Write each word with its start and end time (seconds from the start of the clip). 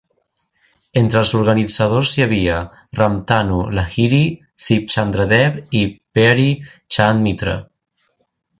Entre 1.01 1.19
els 1.19 1.33
organitzadors 1.39 2.13
hi 2.19 2.23
havia 2.25 2.55
Ramtanu 3.01 3.59
Lahiri, 3.81 4.23
Sib 4.69 4.89
Chandra 4.95 5.29
Deb 5.35 5.61
i 5.83 5.85
Peary 6.17 6.49
Chand 6.97 7.27
Mitra. 7.29 7.59